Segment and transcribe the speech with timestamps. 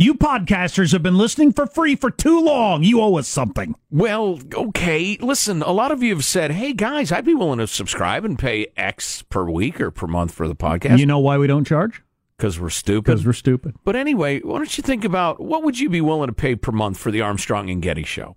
[0.00, 2.84] You podcasters have been listening for free for too long.
[2.84, 3.74] You owe us something.
[3.90, 5.18] Well, okay.
[5.20, 8.38] Listen, a lot of you have said, hey, guys, I'd be willing to subscribe and
[8.38, 11.00] pay X per week or per month for the podcast.
[11.00, 12.00] You know why we don't charge?
[12.36, 13.06] Because we're stupid.
[13.06, 13.74] Because we're stupid.
[13.82, 16.70] But anyway, why don't you think about what would you be willing to pay per
[16.70, 18.36] month for the Armstrong and Getty show?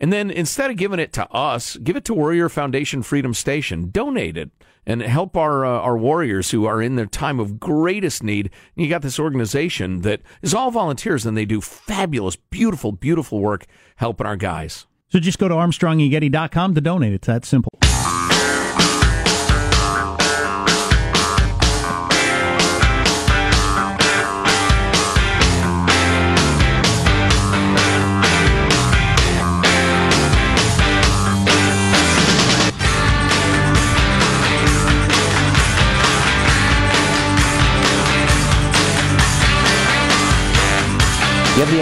[0.00, 3.88] And then instead of giving it to us, give it to Warrior Foundation Freedom Station.
[3.88, 4.50] Donate it
[4.86, 8.50] and help our uh, our warriors who are in their time of greatest need.
[8.76, 13.40] And you got this organization that is all volunteers and they do fabulous, beautiful, beautiful
[13.40, 14.86] work helping our guys.
[15.08, 17.12] So just go to armstrongandgetty.com to donate.
[17.12, 17.70] It's that simple.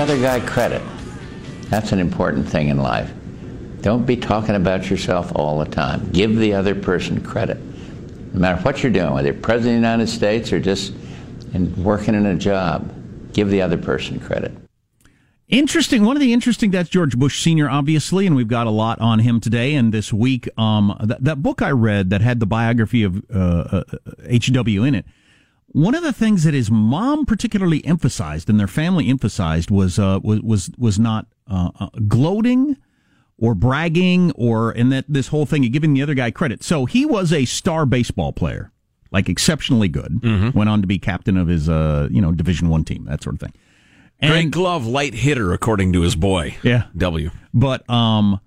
[0.08, 0.80] Other guy credit.
[1.68, 3.12] That's an important thing in life.
[3.82, 6.10] Don't be talking about yourself all the time.
[6.12, 7.58] Give the other person credit.
[8.32, 10.94] No matter what you're doing, whether you're president of the United States or just
[11.52, 12.90] in working in a job,
[13.34, 14.56] give the other person credit.
[15.48, 16.06] Interesting.
[16.06, 19.18] One of the interesting, that's George Bush Sr., obviously, and we've got a lot on
[19.18, 20.48] him today and this week.
[20.56, 23.84] Um, that, that book I read that had the biography of uh, uh,
[24.24, 24.84] H.W.
[24.84, 25.04] in it
[25.72, 30.18] one of the things that his mom particularly emphasized and their family emphasized was uh,
[30.22, 32.76] was was was not uh, uh, gloating
[33.38, 36.62] or bragging or and that this whole thing of giving the other guy credit.
[36.62, 38.72] So he was a star baseball player,
[39.10, 40.20] like exceptionally good.
[40.20, 40.56] Mm-hmm.
[40.56, 43.34] Went on to be captain of his uh, you know Division One team, that sort
[43.34, 43.52] of thing.
[44.20, 46.56] And, Great glove, light hitter, according to his boy.
[46.64, 47.30] Yeah, W.
[47.54, 48.40] But um,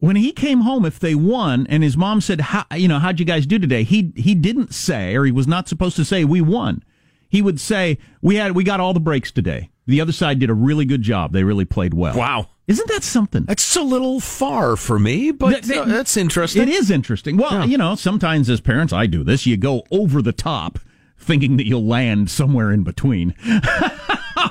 [0.00, 3.20] when he came home, if they won, and his mom said, How, "You know, how'd
[3.20, 6.24] you guys do today?" He he didn't say, or he was not supposed to say,
[6.24, 6.82] "We won."
[7.28, 9.70] He would say, "We had we got all the breaks today.
[9.86, 11.32] The other side did a really good job.
[11.32, 12.48] They really played well." Wow.
[12.66, 13.44] Isn't that something?
[13.44, 16.62] That's a little far for me, but uh, that's interesting.
[16.62, 17.36] It is interesting.
[17.36, 17.64] Well, yeah.
[17.64, 19.44] you know, sometimes as parents, I do this.
[19.44, 20.78] You go over the top,
[21.18, 23.34] thinking that you'll land somewhere in between.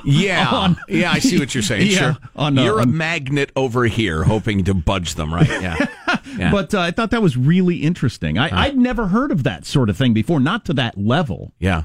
[0.04, 1.80] yeah, on, yeah, I see what you're saying.
[1.90, 5.48] Yeah, sure, on, uh, you're a magnet over here, hoping to budge them, right?
[5.48, 5.86] Yeah,
[6.36, 6.50] yeah.
[6.50, 8.38] but uh, I thought that was really interesting.
[8.38, 8.56] I, uh.
[8.56, 11.52] I'd never heard of that sort of thing before, not to that level.
[11.58, 11.84] Yeah,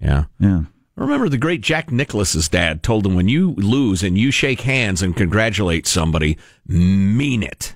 [0.00, 0.62] yeah, yeah.
[0.96, 5.02] remember the great Jack Nicklaus's dad told him when you lose and you shake hands
[5.02, 7.74] and congratulate somebody, mean it.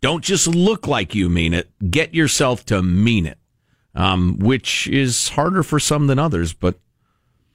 [0.00, 1.70] Don't just look like you mean it.
[1.90, 3.38] Get yourself to mean it.
[3.94, 6.78] Um, which is harder for some than others, but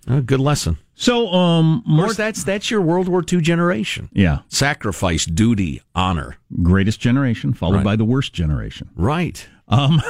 [0.07, 0.77] a good lesson.
[0.95, 4.09] So, um, more that's that's your World War II generation.
[4.13, 6.37] Yeah, sacrifice, duty, honor.
[6.61, 7.83] Greatest generation, followed right.
[7.83, 8.89] by the worst generation.
[8.95, 9.47] Right.
[9.67, 10.01] Um,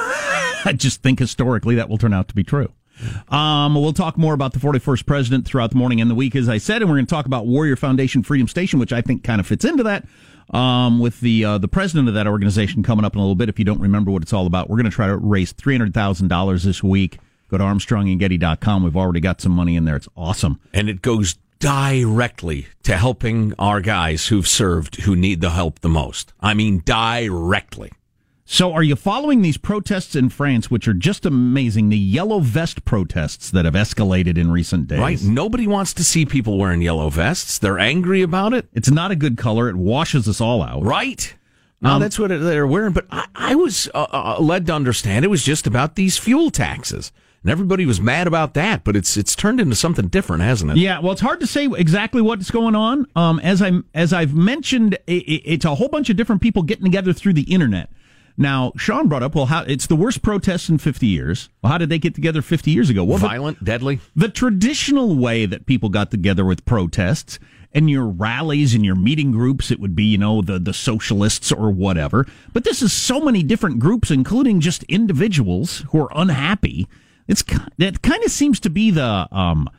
[0.64, 2.72] I just think historically that will turn out to be true.
[3.28, 6.48] Um, we'll talk more about the 41st president throughout the morning and the week, as
[6.48, 9.24] I said, and we're going to talk about Warrior Foundation Freedom Station, which I think
[9.24, 10.04] kind of fits into that.
[10.50, 13.48] Um, with the uh, the president of that organization coming up in a little bit.
[13.48, 15.74] If you don't remember what it's all about, we're going to try to raise three
[15.74, 17.18] hundred thousand dollars this week.
[17.52, 18.82] Go to ArmstrongandGetty.com.
[18.82, 19.96] We've already got some money in there.
[19.96, 25.50] It's awesome, and it goes directly to helping our guys who've served who need the
[25.50, 26.32] help the most.
[26.40, 27.92] I mean, directly.
[28.46, 31.90] So, are you following these protests in France, which are just amazing?
[31.90, 35.00] The yellow vest protests that have escalated in recent days.
[35.00, 35.22] Right.
[35.22, 37.58] Nobody wants to see people wearing yellow vests.
[37.58, 38.66] They're angry about it.
[38.72, 39.68] It's not a good color.
[39.68, 40.84] It washes us all out.
[40.84, 41.34] Right.
[41.82, 42.94] No, um, that's what they're wearing.
[42.94, 46.50] But I, I was uh, uh, led to understand it was just about these fuel
[46.50, 47.12] taxes
[47.42, 48.84] and everybody was mad about that.
[48.84, 50.76] But it's it's turned into something different, hasn't it?
[50.76, 51.00] Yeah.
[51.00, 53.06] Well, it's hard to say exactly what's going on.
[53.16, 56.84] Um, as I as I've mentioned, it, it's a whole bunch of different people getting
[56.84, 57.90] together through the internet.
[58.36, 61.50] Now, Sean brought up, well, how it's the worst protest in 50 years.
[61.62, 63.04] Well, how did they get together 50 years ago?
[63.04, 64.00] Well, Violent, the, deadly.
[64.16, 67.38] The traditional way that people got together with protests
[67.72, 71.52] and your rallies and your meeting groups, it would be, you know, the, the socialists
[71.52, 72.26] or whatever.
[72.52, 76.88] But this is so many different groups, including just individuals who are unhappy.
[77.32, 77.42] It's
[77.78, 79.70] it kind of seems to be the um,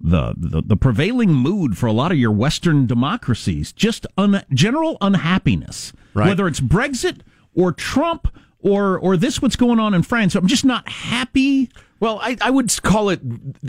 [0.00, 3.72] the, the, the prevailing mood for a lot of your Western democracies.
[3.72, 6.28] Just un, general unhappiness, right.
[6.28, 7.20] whether it's Brexit
[7.54, 8.28] or Trump
[8.64, 10.34] or or this what's going on in France.
[10.34, 11.70] I'm just not happy.
[12.00, 13.20] Well, I, I would call it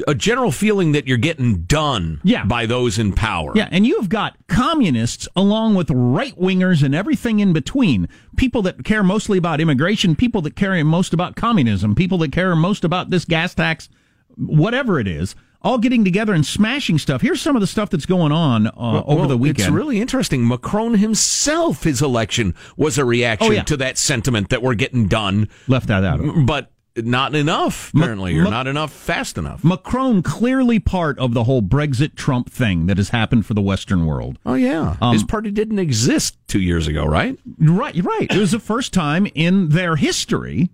[0.08, 2.44] a general feeling that you're getting done yeah.
[2.44, 3.52] by those in power.
[3.56, 8.10] Yeah, and you've got communists along with right wingers and everything in between.
[8.36, 12.56] People that care mostly about immigration, people that care most about communism, people that care
[12.56, 13.90] most about this gas tax,
[14.38, 17.22] whatever it is all getting together and smashing stuff.
[17.22, 19.60] Here's some of the stuff that's going on uh, well, over well, the weekend.
[19.60, 20.48] It's really interesting.
[20.48, 23.64] Macron himself, his election was a reaction oh, yeah.
[23.64, 25.50] to that sentiment that we're getting done.
[25.68, 26.22] Left that out.
[26.46, 29.64] But not enough, apparently, Ma- or not enough fast enough.
[29.64, 34.06] Macron clearly part of the whole Brexit Trump thing that has happened for the Western
[34.06, 34.38] world.
[34.46, 37.38] Oh yeah, um, his party didn't exist two years ago, right?
[37.58, 38.32] Right, right.
[38.32, 40.70] It was the first time in their history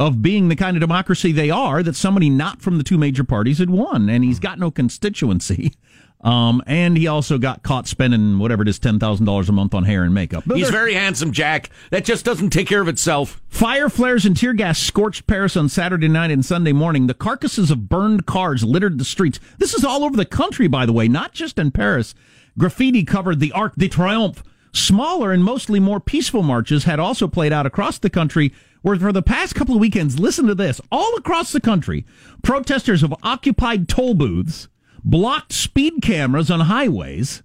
[0.00, 3.22] of being the kind of democracy they are that somebody not from the two major
[3.22, 5.74] parties had won, and he's got no constituency.
[6.22, 9.72] Um, and he also got caught spending whatever it is, ten thousand dollars a month
[9.72, 10.44] on hair and makeup.
[10.46, 11.70] But He's very handsome, Jack.
[11.92, 13.40] That just doesn't take care of itself.
[13.48, 17.06] Fire flares and tear gas scorched Paris on Saturday night and Sunday morning.
[17.06, 19.40] The carcasses of burned cars littered the streets.
[19.56, 22.14] This is all over the country, by the way, not just in Paris.
[22.58, 24.42] Graffiti covered the Arc de Triomphe.
[24.74, 28.52] Smaller and mostly more peaceful marches had also played out across the country
[28.82, 32.06] where for the past couple of weekends, listen to this, all across the country,
[32.42, 34.68] protesters have occupied toll booths,
[35.04, 37.42] blocked speed cameras on highways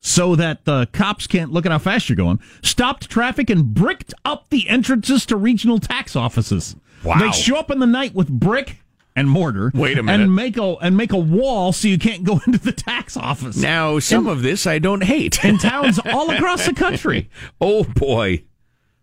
[0.00, 4.14] so that the cops can't look at how fast you're going, stopped traffic and bricked
[4.24, 6.76] up the entrances to regional tax offices.
[7.04, 7.18] Wow.
[7.18, 8.78] They show up in the night with brick
[9.14, 9.72] and mortar.
[9.74, 10.22] Wait a minute.
[10.22, 13.56] And make a and make a wall so you can't go into the tax office.
[13.56, 15.44] Now, some in, of this I don't hate.
[15.44, 17.28] in towns all across the country.
[17.60, 18.44] oh boy.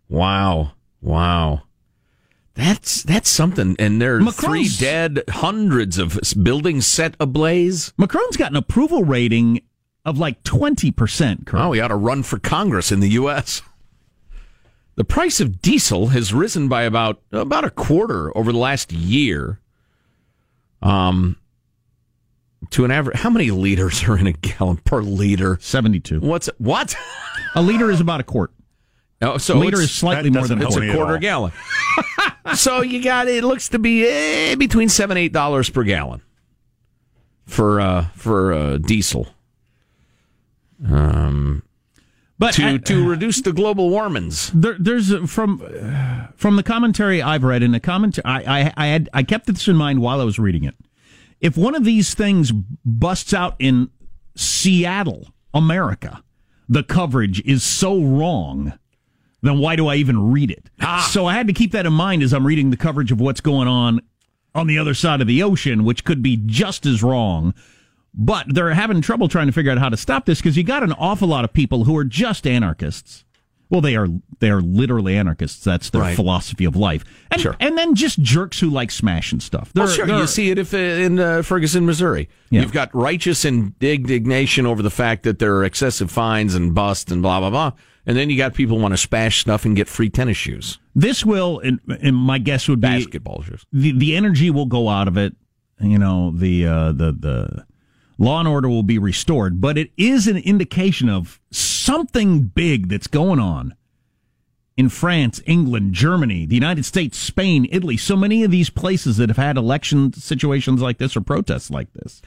[0.08, 0.72] Wow.
[1.00, 1.62] Wow.
[2.54, 7.92] That's that's something, and there are Macron's, three dead, hundreds of buildings set ablaze.
[7.98, 9.60] Macron's got an approval rating
[10.06, 11.50] of like twenty percent.
[11.52, 13.60] Oh, he ought to run for Congress in the U.S.
[14.94, 19.60] The price of diesel has risen by about about a quarter over the last year.
[20.80, 21.36] Um,
[22.70, 25.58] to an average, how many liters are in a gallon per liter?
[25.60, 26.20] Seventy-two.
[26.20, 26.96] What's what?
[27.54, 28.50] a liter is about a quart.
[29.22, 31.52] Oh, so a liter is slightly more than it's a quarter gallon.
[32.54, 36.20] so you got it looks to be eh, between seven eight dollars per gallon
[37.46, 39.28] for uh, for uh, diesel.
[40.86, 41.62] Um,
[42.38, 44.50] but to to reduce the global warmings.
[44.54, 45.58] There, there's from
[46.36, 49.66] from the commentary I've read in the commentary I, I I had I kept this
[49.66, 50.74] in mind while I was reading it.
[51.40, 52.52] If one of these things
[52.84, 53.90] busts out in
[54.36, 56.22] Seattle, America,
[56.68, 58.78] the coverage is so wrong
[59.42, 60.70] then why do I even read it?
[60.80, 61.08] Ah.
[61.10, 63.40] So I had to keep that in mind as I'm reading the coverage of what's
[63.40, 64.00] going on
[64.54, 67.54] on the other side of the ocean, which could be just as wrong.
[68.14, 70.82] But they're having trouble trying to figure out how to stop this because you got
[70.82, 73.24] an awful lot of people who are just anarchists.
[73.68, 74.06] Well, they are
[74.38, 75.62] they are literally anarchists.
[75.64, 76.16] That's their right.
[76.16, 77.04] philosophy of life.
[77.30, 77.56] And, sure.
[77.58, 79.72] and then just jerks who like smashing stuff.
[79.74, 80.06] Well, sure.
[80.06, 82.28] You see it if uh, in uh, Ferguson, Missouri.
[82.50, 82.62] Yeah.
[82.62, 87.22] You've got righteous indignation over the fact that there are excessive fines and busts and
[87.22, 87.72] blah blah blah.
[88.06, 90.78] And then you got people want to spash stuff and get free tennis shoes.
[90.94, 91.80] This will, and,
[92.14, 93.66] my guess would be basketball shoes.
[93.72, 95.34] The the energy will go out of it.
[95.80, 97.66] You know, the uh, the the
[98.16, 99.60] law and order will be restored.
[99.60, 103.74] But it is an indication of something big that's going on
[104.76, 109.30] in France, England, Germany, the United States, Spain, Italy, so many of these places that
[109.30, 112.20] have had election situations like this or protests like this.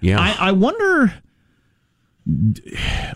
[0.00, 0.18] Yeah.
[0.18, 1.14] I, I wonder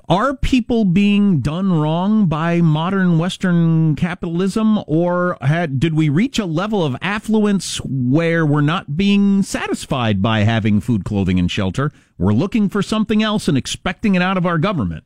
[0.09, 6.47] are people being done wrong by modern Western capitalism, or had, did we reach a
[6.47, 11.93] level of affluence where we're not being satisfied by having food, clothing, and shelter?
[12.19, 15.05] We're looking for something else and expecting it out of our government.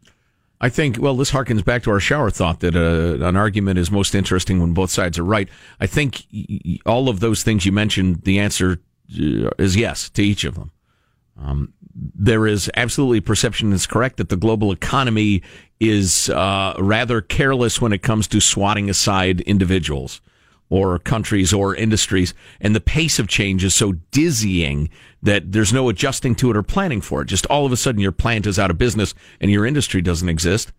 [0.63, 3.91] I think, well, this harkens back to our shower thought that uh, an argument is
[3.91, 5.49] most interesting when both sides are right.
[5.81, 6.25] I think
[6.85, 8.79] all of those things you mentioned, the answer
[9.19, 10.71] uh, is yes to each of them.
[11.43, 15.43] Um, there is absolutely perception that's correct that the global economy
[15.81, 20.21] is uh, rather careless when it comes to swatting aside individuals
[20.69, 22.33] or countries or industries.
[22.61, 24.89] And the pace of change is so dizzying
[25.23, 27.27] that there's no adjusting to it or planning for it.
[27.27, 30.29] Just all of a sudden your plant is out of business and your industry doesn't
[30.29, 30.73] exist.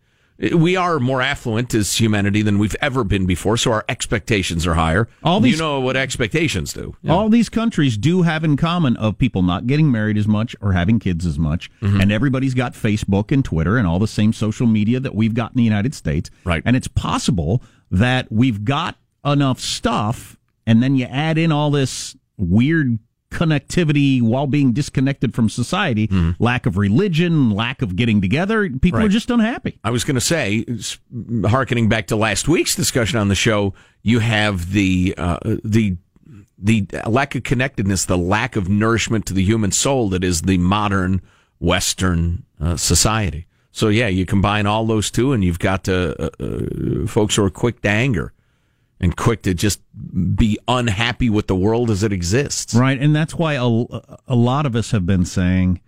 [0.54, 4.74] We are more affluent as humanity than we've ever been before, so our expectations are
[4.74, 5.08] higher.
[5.24, 6.96] All these, you know what expectations do.
[7.04, 7.14] Yeah.
[7.14, 10.74] All these countries do have in common of people not getting married as much or
[10.74, 12.02] having kids as much, mm-hmm.
[12.02, 15.52] and everybody's got Facebook and Twitter and all the same social media that we've got
[15.52, 16.32] in the United States.
[16.44, 16.64] Right.
[16.66, 22.18] And it's possible that we've got enough stuff, and then you add in all this
[22.38, 22.98] weird
[23.32, 26.36] connectivity while being disconnected from society, mm.
[26.38, 28.70] lack of religion, lack of getting together.
[28.70, 29.06] People right.
[29.06, 29.80] are just unhappy.
[29.84, 30.66] I was going to say,
[31.46, 33.74] harkening back to last week's discussion on the show,
[34.04, 35.96] you have the uh, the
[36.58, 40.60] the lack of connectedness, the lack of nourishment to the human soul that is the
[40.60, 41.22] modern
[41.60, 43.48] Western uh, society.
[43.72, 47.50] So yeah, you combine all those two, and you've got uh, uh folks who are
[47.50, 48.34] quick to anger
[49.02, 49.82] and quick to just
[50.38, 52.76] be unhappy with the world as it exists.
[52.76, 52.98] Right.
[53.02, 53.66] And that's why a,
[54.28, 55.82] a lot of us have been saying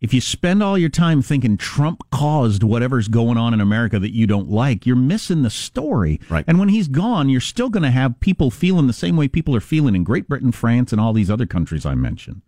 [0.00, 4.14] if you spend all your time thinking Trump caused whatever's going on in America that
[4.14, 6.18] you don't like, you're missing the story.
[6.30, 6.44] Right.
[6.48, 9.54] And when he's gone, you're still going to have people feeling the same way people
[9.54, 12.40] are feeling in Great Britain, France, and all these other countries I mentioned.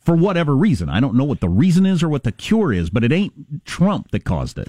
[0.00, 0.88] For whatever reason.
[0.88, 3.64] I don't know what the reason is or what the cure is, but it ain't
[3.64, 4.66] Trump that caused it.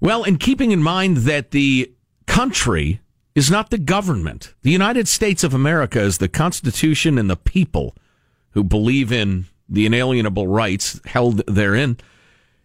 [0.00, 1.92] Well, and keeping in mind that the
[2.26, 3.00] country
[3.34, 4.54] is not the government.
[4.62, 7.94] The United States of America is the Constitution and the people
[8.52, 11.96] who believe in the inalienable rights held therein.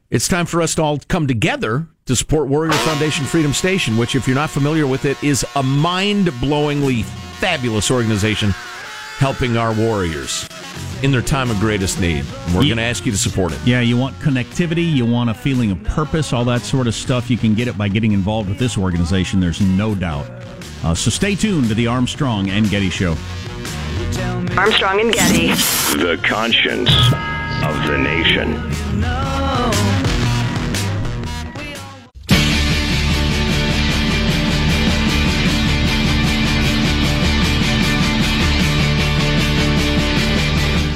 [0.10, 4.16] It's time for us to all come together to support Warrior Foundation Freedom Station, which,
[4.16, 7.04] if you're not familiar with it, is a mind blowingly
[7.40, 8.52] fabulous organization
[9.18, 10.48] helping our warriors
[11.02, 12.26] in their time of greatest need.
[12.48, 13.60] We're going to ask you to support it.
[13.66, 17.30] Yeah, you want connectivity, you want a feeling of purpose, all that sort of stuff.
[17.30, 20.26] You can get it by getting involved with this organization, there's no doubt.
[20.86, 23.18] Uh, so stay tuned to the Armstrong and Getty Show.
[24.56, 25.48] Armstrong and Getty.
[25.98, 26.92] The conscience
[27.64, 28.54] of the nation.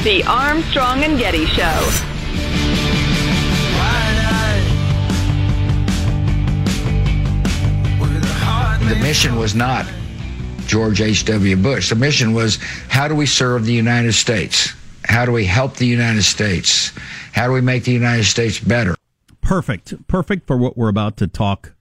[0.03, 2.18] The Armstrong and Getty Show.
[8.89, 9.85] The mission was not
[10.65, 11.57] George H.W.
[11.57, 11.89] Bush.
[11.89, 12.55] The mission was
[12.89, 14.73] how do we serve the United States?
[15.05, 16.91] How do we help the United States?
[17.31, 18.95] How do we make the United States better?
[19.41, 20.07] Perfect.
[20.07, 21.73] Perfect for what we're about to talk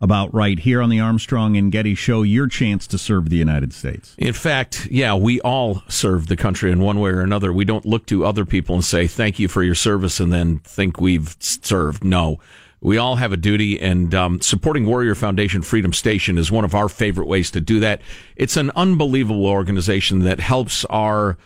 [0.00, 3.72] about right here on the Armstrong and Getty show, your chance to serve the United
[3.72, 4.14] States.
[4.16, 7.52] In fact, yeah, we all serve the country in one way or another.
[7.52, 10.60] We don't look to other people and say, thank you for your service and then
[10.60, 12.04] think we've served.
[12.04, 12.38] No.
[12.82, 16.74] We all have a duty, and um, supporting Warrior Foundation Freedom Station is one of
[16.74, 18.02] our favorite ways to do that.
[18.34, 21.38] It's an unbelievable organization that helps our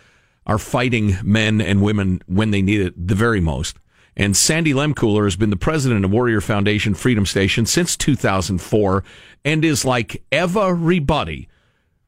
[0.46, 3.76] our fighting men and women when they need it the very most.
[4.16, 9.04] And Sandy Lehmkuhler has been the president of Warrior Foundation Freedom Station since 2004
[9.44, 11.48] and is like everybody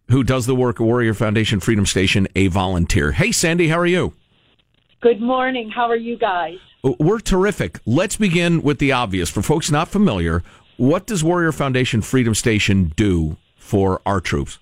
[0.09, 3.13] who does the work of Warrior Foundation Freedom Station a volunteer.
[3.13, 4.15] Hey, Sandy, how are you?
[5.01, 5.71] Good morning.
[5.71, 6.57] How are you guys?
[6.83, 7.79] We're terrific.
[7.87, 9.31] Let's begin with the obvious.
[9.31, 10.43] For folks not familiar,
[10.77, 14.59] what does Warrior Foundation Freedom Station do for our troops?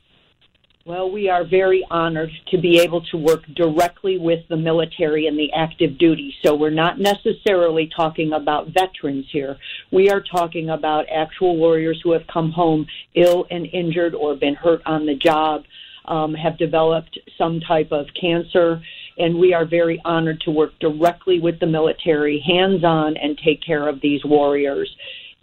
[0.85, 5.39] Well, we are very honored to be able to work directly with the military and
[5.39, 6.35] the active duty.
[6.45, 9.57] So we're not necessarily talking about veterans here.
[9.91, 14.55] We are talking about actual warriors who have come home ill and injured or been
[14.55, 15.65] hurt on the job,
[16.05, 18.83] um, have developed some type of cancer,
[19.19, 23.63] and we are very honored to work directly with the military, hands on, and take
[23.63, 24.95] care of these warriors.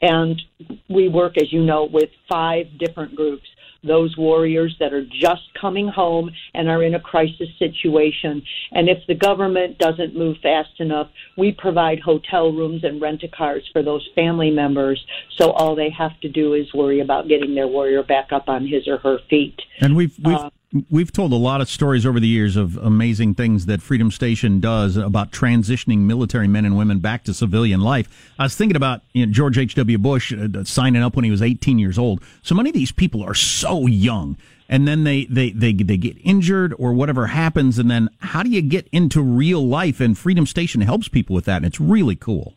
[0.01, 0.41] And
[0.89, 3.47] we work, as you know, with five different groups
[3.83, 8.41] those warriors that are just coming home and are in a crisis situation.
[8.71, 13.27] And if the government doesn't move fast enough, we provide hotel rooms and rent a
[13.27, 15.03] cars for those family members.
[15.37, 18.65] So all they have to do is worry about getting their warrior back up on
[18.65, 19.59] his or her feet.
[19.81, 20.49] And we've, we've uh,
[20.89, 24.59] we've told a lot of stories over the years of amazing things that Freedom Station
[24.59, 28.33] does about transitioning military men and women back to civilian life.
[28.39, 29.97] I was thinking about you know, George H.W.
[29.97, 32.23] Bush uh, signing up when he was 18 years old.
[32.41, 34.37] So many of these people are so young.
[34.69, 37.77] And then they, they, they, they get injured or whatever happens.
[37.77, 39.99] And then how do you get into real life?
[39.99, 41.57] And Freedom Station helps people with that.
[41.57, 42.55] And it's really cool.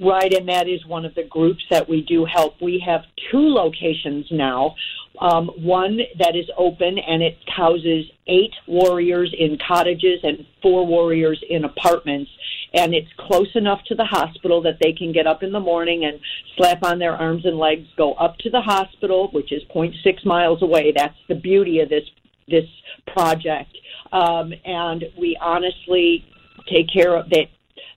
[0.00, 2.60] Right, and that is one of the groups that we do help.
[2.62, 4.76] We have two locations now
[5.20, 11.42] um, one that is open and it houses eight warriors in cottages and four warriors
[11.48, 12.30] in apartments.
[12.74, 16.04] And it's close enough to the hospital that they can get up in the morning
[16.04, 16.20] and
[16.56, 20.62] slap on their arms and legs, go up to the hospital, which is 0.6 miles
[20.62, 20.92] away.
[20.94, 22.04] That's the beauty of this
[22.46, 22.64] this
[23.06, 23.76] project.
[24.12, 26.24] Um, and we honestly
[26.70, 27.46] take care of that.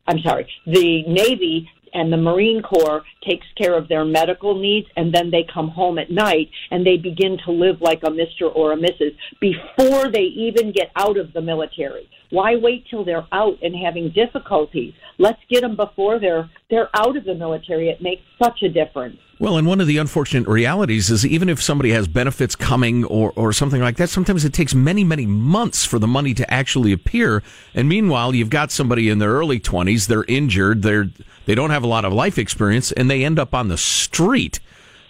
[0.07, 5.13] I'm sorry, the Navy and the Marine Corps takes care of their medical needs, and
[5.13, 8.53] then they come home at night and they begin to live like a Mr.
[8.53, 9.15] or a Mrs.
[9.39, 12.09] before they even get out of the military.
[12.29, 14.93] Why wait till they're out and having difficulties?
[15.17, 17.89] Let's get them before they're they're out of the military.
[17.89, 19.17] It makes such a difference.
[19.39, 23.33] Well, and one of the unfortunate realities is even if somebody has benefits coming or,
[23.35, 26.93] or something like that, sometimes it takes many, many months for the money to actually
[26.93, 27.43] appear.
[27.75, 31.09] And meanwhile, you've got somebody in their early 20s, they're injured, they're,
[31.45, 34.59] they don't have a lot of life experience, and they end up on the street.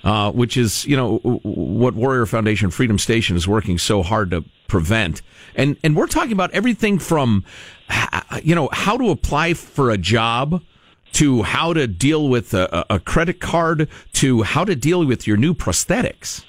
[0.03, 4.43] Uh, which is, you know, what Warrior Foundation Freedom Station is working so hard to
[4.67, 5.21] prevent.
[5.53, 7.45] And and we're talking about everything from,
[8.41, 10.63] you know, how to apply for a job
[11.13, 15.37] to how to deal with a, a credit card to how to deal with your
[15.37, 16.43] new prosthetics.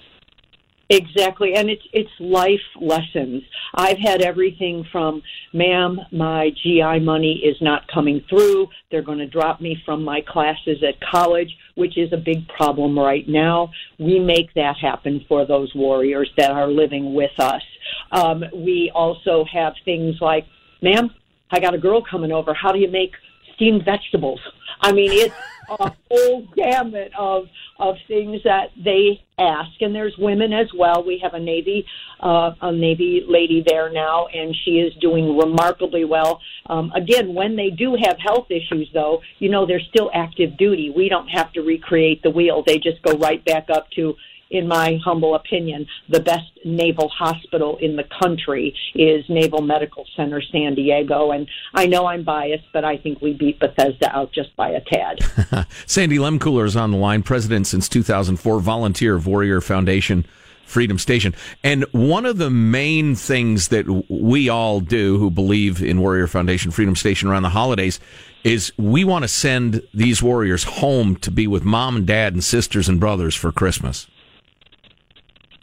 [0.92, 3.42] Exactly, and it's it's life lessons.
[3.74, 5.22] I've had everything from,
[5.54, 8.68] "Ma'am, my GI money is not coming through.
[8.90, 12.98] They're going to drop me from my classes at college, which is a big problem
[12.98, 17.62] right now." We make that happen for those warriors that are living with us.
[18.10, 20.44] Um, we also have things like,
[20.82, 21.10] "Ma'am,
[21.50, 22.52] I got a girl coming over.
[22.52, 23.12] How do you make
[23.54, 24.40] steamed vegetables?"
[24.80, 25.34] I mean, it's
[25.70, 31.02] a whole gamut of of things that they ask, and there's women as well.
[31.04, 31.84] We have a Navy
[32.20, 36.40] uh, a Navy lady there now, and she is doing remarkably well.
[36.66, 40.90] Um, again, when they do have health issues, though, you know they're still active duty.
[40.94, 44.14] We don't have to recreate the wheel; they just go right back up to
[44.52, 50.42] in my humble opinion, the best naval hospital in the country is Naval Medical Center
[50.42, 51.30] San Diego.
[51.32, 54.80] And I know I'm biased, but I think we beat Bethesda out just by a
[54.82, 55.66] tad.
[55.86, 60.26] Sandy Lehmkuhler is on the line, president since 2004, volunteer of Warrior Foundation.
[60.64, 61.34] Freedom Station.
[61.62, 66.70] And one of the main things that we all do who believe in Warrior Foundation
[66.70, 68.00] Freedom Station around the holidays
[68.42, 72.42] is we want to send these warriors home to be with mom and dad and
[72.42, 74.06] sisters and brothers for Christmas.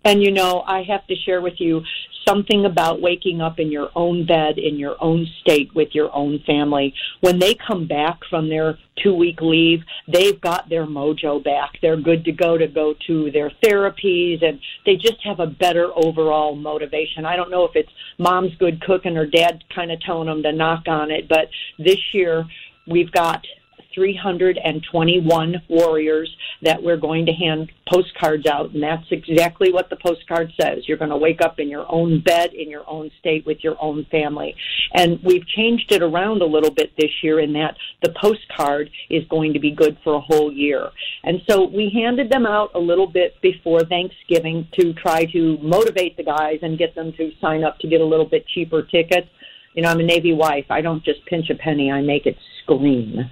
[0.06, 1.82] And you know, I have to share with you
[2.28, 6.40] something about waking up in your own bed, in your own state, with your own
[6.46, 6.94] family.
[7.22, 11.72] When they come back from their two week leave, they've got their mojo back.
[11.82, 15.90] They're good to go to go to their therapies and they just have a better
[15.96, 17.26] overall motivation.
[17.26, 20.52] I don't know if it's mom's good cooking or dad kind of telling them to
[20.52, 22.46] knock on it, but this year
[22.88, 23.44] we've got
[23.94, 26.30] 321 warriors
[26.62, 30.88] that we're going to hand postcards out, and that's exactly what the postcard says.
[30.88, 33.76] You're going to wake up in your own bed, in your own state, with your
[33.82, 34.56] own family.
[34.94, 39.24] And we've changed it around a little bit this year in that the postcard is
[39.30, 40.90] going to be good for a whole year.
[41.24, 46.18] And so we handed them out a little bit before Thanksgiving to try to motivate
[46.18, 49.28] the guys and get them to sign up to get a little bit cheaper tickets.
[49.74, 50.66] You know, I'm a Navy wife.
[50.70, 53.30] I don't just pinch a penny, I make it scream.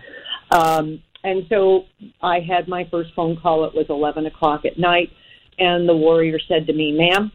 [0.52, 1.86] Um, and so
[2.22, 3.66] I had my first phone call.
[3.66, 5.12] It was 11 o'clock at night.
[5.60, 7.32] And the warrior said to me, ma'am,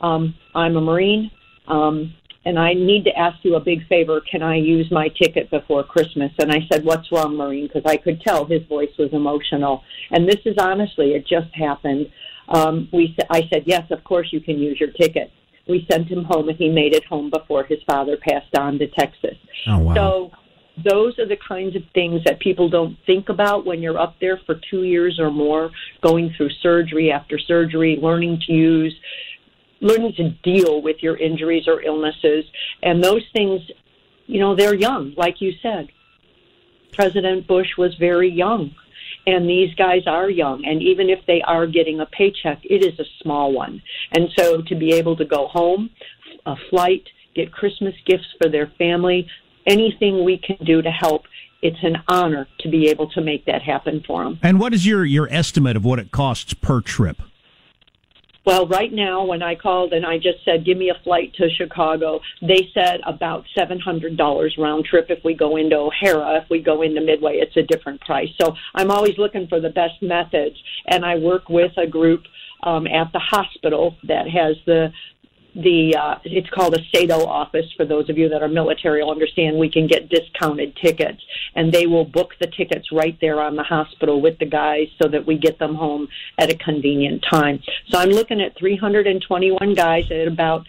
[0.00, 1.30] um, I'm a Marine.
[1.66, 4.22] Um, and I need to ask you a big favor.
[4.30, 6.32] Can I use my ticket before Christmas?
[6.38, 7.66] And I said, What's wrong, Marine?
[7.66, 9.82] Because I could tell his voice was emotional.
[10.10, 12.06] And this is honestly, it just happened.
[12.48, 15.30] Um, we, I said, Yes, of course you can use your ticket.
[15.68, 18.86] We sent him home, and he made it home before his father passed on to
[18.86, 19.36] Texas.
[19.66, 19.94] Oh, wow.
[19.94, 20.30] So
[20.84, 24.40] those are the kinds of things that people don't think about when you're up there
[24.46, 25.70] for two years or more,
[26.02, 28.94] going through surgery after surgery, learning to use,
[29.80, 32.44] learning to deal with your injuries or illnesses.
[32.82, 33.60] And those things,
[34.26, 35.88] you know, they're young, like you said.
[36.92, 38.74] President Bush was very young.
[39.26, 42.98] And these guys are young, and even if they are getting a paycheck, it is
[42.98, 43.82] a small one.
[44.12, 45.90] And so to be able to go home,
[46.46, 47.02] a flight,
[47.34, 49.28] get Christmas gifts for their family,
[49.68, 51.22] anything we can do to help,
[51.62, 54.38] it's an honor to be able to make that happen for them.
[54.42, 57.20] And what is your, your estimate of what it costs per trip?
[58.48, 61.50] Well, right now, when I called and I just said, give me a flight to
[61.50, 66.38] Chicago, they said about $700 round trip if we go into O'Hare.
[66.38, 68.30] If we go into Midway, it's a different price.
[68.40, 70.56] So I'm always looking for the best methods.
[70.86, 72.22] And I work with a group
[72.62, 74.92] um, at the hospital that has the
[75.54, 79.10] the uh, it's called a SATO office for those of you that are military will
[79.10, 81.20] understand we can get discounted tickets
[81.54, 85.08] and they will book the tickets right there on the hospital with the guys so
[85.08, 86.06] that we get them home
[86.38, 87.60] at a convenient time.
[87.88, 90.66] So I'm looking at 321 guys at about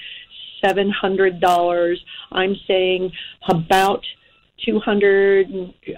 [0.64, 1.96] $700.
[2.32, 3.12] I'm saying
[3.48, 4.04] about
[4.66, 5.48] 200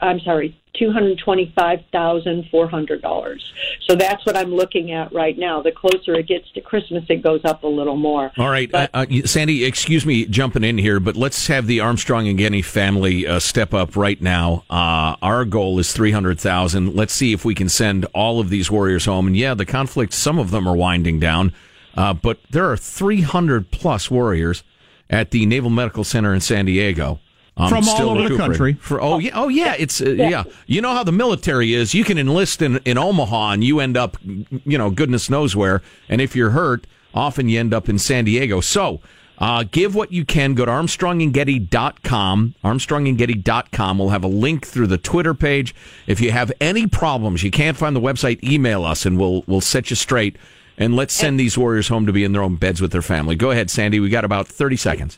[0.01, 3.39] I'm sorry, $225,400.
[3.87, 5.61] So that's what I'm looking at right now.
[5.61, 8.31] The closer it gets to Christmas, it goes up a little more.
[8.37, 8.71] All right.
[8.71, 12.37] But, uh, uh, Sandy, excuse me jumping in here, but let's have the Armstrong and
[12.37, 14.63] Getty family uh, step up right now.
[14.69, 16.95] Uh, our goal is 300,000.
[16.95, 19.27] Let's see if we can send all of these warriors home.
[19.27, 21.51] And yeah, the conflict, some of them are winding down,
[21.95, 24.63] uh, but there are 300 plus warriors
[25.09, 27.19] at the Naval Medical Center in San Diego.
[27.57, 28.73] Um, From all over the country.
[28.73, 30.43] For oh yeah, oh yeah, it's uh, yeah.
[30.67, 31.93] You know how the military is.
[31.93, 35.81] You can enlist in in Omaha and you end up, you know, goodness knows where.
[36.07, 38.61] And if you're hurt, often you end up in San Diego.
[38.61, 39.01] So.
[39.37, 40.53] Uh, give what you can.
[40.53, 42.53] Go to ArmstrongandGetty.com.
[42.63, 43.97] ArmstrongandGetty.com.
[43.97, 45.73] We'll have a link through the Twitter page.
[46.05, 49.59] If you have any problems, you can't find the website, email us and we'll we'll
[49.59, 50.37] set you straight.
[50.77, 53.35] And let's send these warriors home to be in their own beds with their family.
[53.35, 53.99] Go ahead, Sandy.
[53.99, 55.17] We got about 30 seconds.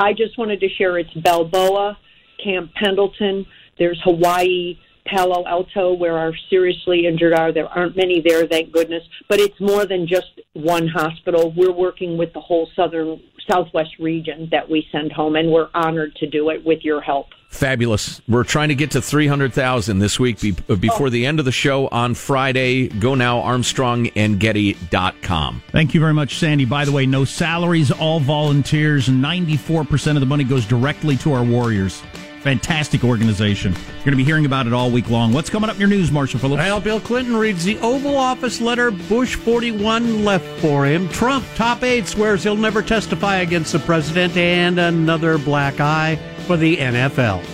[0.00, 1.98] I just wanted to share it's Balboa,
[2.42, 3.44] Camp Pendleton.
[3.78, 4.78] There's Hawaii,
[5.10, 7.52] Palo Alto, where our seriously injured are.
[7.52, 9.02] There aren't many there, thank goodness.
[9.28, 11.52] But it's more than just one hospital.
[11.56, 13.20] We're working with the whole southern,
[13.50, 17.28] southwest region that we send home, and we're honored to do it with your help.
[17.48, 18.20] Fabulous.
[18.28, 21.10] We're trying to get to 300,000 this week be, uh, before oh.
[21.10, 22.86] the end of the show on Friday.
[22.86, 25.62] Go now, ArmstrongandGetty.com.
[25.72, 26.64] Thank you very much, Sandy.
[26.64, 29.08] By the way, no salaries, all volunteers.
[29.08, 32.04] 94% of the money goes directly to our Warriors.
[32.40, 33.72] Fantastic organization.
[33.72, 35.32] You're going to be hearing about it all week long.
[35.32, 36.58] What's coming up in your news, Marshall Phillips?
[36.58, 41.06] Well, Bill Clinton reads the Oval Office letter Bush 41 left for him.
[41.10, 46.56] Trump, top aide, swears he'll never testify against the president, and another black eye for
[46.56, 47.44] the NFL.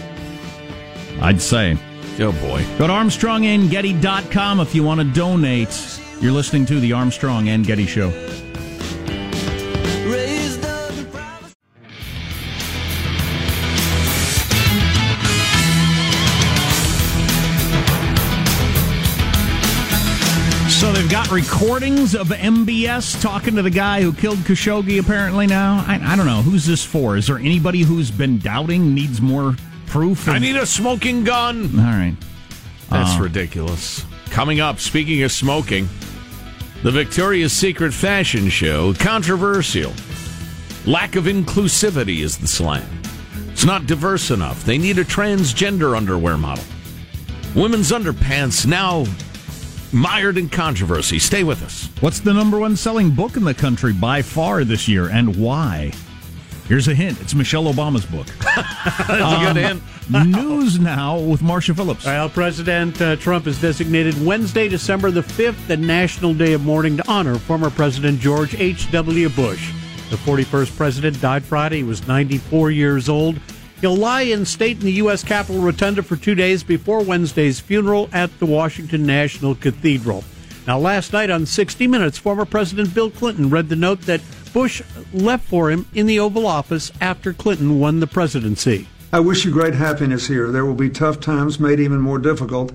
[1.20, 1.76] I'd say.
[2.20, 2.64] Oh, boy.
[2.78, 6.00] Go to ArmstrongandGetty.com if you want to donate.
[6.20, 8.10] You're listening to The Armstrong and Getty Show.
[21.26, 24.98] Got recordings of MBS talking to the guy who killed Khashoggi.
[24.98, 27.16] Apparently now, I, I don't know who's this for.
[27.16, 30.26] Is there anybody who's been doubting needs more proof?
[30.28, 30.34] Of...
[30.34, 31.78] I need a smoking gun.
[31.78, 32.16] All right,
[32.90, 34.04] that's uh, ridiculous.
[34.30, 35.88] Coming up, speaking of smoking,
[36.82, 39.92] the Victoria's Secret fashion show controversial.
[40.86, 42.86] Lack of inclusivity is the slang.
[43.50, 44.64] It's not diverse enough.
[44.64, 46.64] They need a transgender underwear model.
[47.54, 49.06] Women's underpants now
[49.92, 51.18] mired in controversy.
[51.18, 51.88] Stay with us.
[52.00, 55.92] What's the number one selling book in the country by far this year and why?
[56.68, 57.20] Here's a hint.
[57.20, 58.26] It's Michelle Obama's book.
[59.06, 60.32] That's um, a good hint.
[60.36, 62.04] news now with Marcia Phillips.
[62.04, 66.96] Well, President uh, Trump has designated Wednesday, December the 5th, the National Day of Mourning
[66.96, 69.28] to honor former President George H.W.
[69.30, 69.72] Bush.
[70.10, 71.78] The 41st president died Friday.
[71.78, 73.40] He was 94 years old.
[73.80, 75.22] He'll lie in state in the U.S.
[75.22, 80.24] Capitol Rotunda for two days before Wednesday's funeral at the Washington National Cathedral.
[80.66, 84.82] Now, last night on 60 Minutes, former President Bill Clinton read the note that Bush
[85.12, 88.88] left for him in the Oval Office after Clinton won the presidency.
[89.12, 90.50] I wish you great happiness here.
[90.50, 92.72] There will be tough times made even more difficult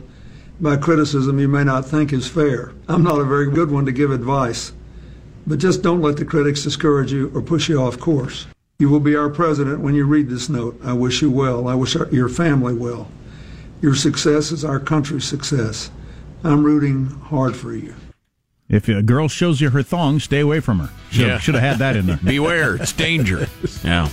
[0.62, 2.74] by criticism you may not think is fair.
[2.88, 4.72] I'm not a very good one to give advice,
[5.48, 8.46] but just don't let the critics discourage you or push you off course.
[8.82, 10.76] You will be our president when you read this note.
[10.84, 11.68] I wish you well.
[11.68, 13.08] I wish our, your family well.
[13.80, 15.92] Your success is our country's success.
[16.44, 17.94] I'm rooting hard for you.
[18.70, 20.90] If a girl shows you her thong, stay away from her.
[21.12, 21.38] Should, yeah.
[21.38, 22.20] should have had that in there.
[22.26, 23.48] Beware, it's danger.
[23.84, 24.10] Yeah.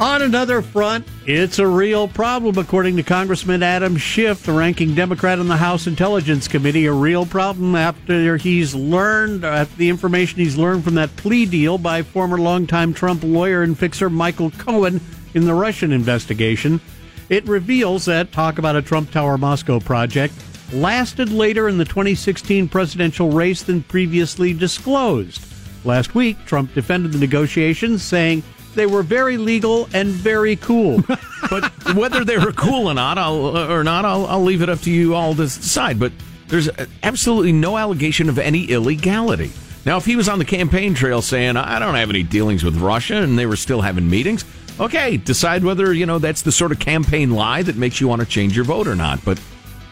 [0.00, 5.40] On another front, it's a real problem, according to Congressman Adam Schiff, the ranking Democrat
[5.40, 6.86] on the House Intelligence Committee.
[6.86, 11.78] A real problem after he's learned, after the information he's learned from that plea deal
[11.78, 15.00] by former longtime Trump lawyer and fixer Michael Cohen
[15.34, 16.80] in the Russian investigation.
[17.28, 20.34] It reveals that talk about a Trump Tower Moscow project
[20.72, 25.44] lasted later in the 2016 presidential race than previously disclosed.
[25.84, 28.44] Last week, Trump defended the negotiations, saying
[28.78, 31.02] they were very legal and very cool.
[31.50, 34.68] but whether they were cool or not, I'll, uh, or not, I'll, I'll leave it
[34.68, 35.98] up to you all to decide.
[35.98, 36.12] But
[36.48, 39.52] there's uh, absolutely no allegation of any illegality.
[39.84, 42.76] Now, if he was on the campaign trail saying, I don't have any dealings with
[42.76, 44.44] Russia, and they were still having meetings,
[44.78, 48.20] okay, decide whether, you know, that's the sort of campaign lie that makes you want
[48.20, 49.24] to change your vote or not.
[49.24, 49.40] But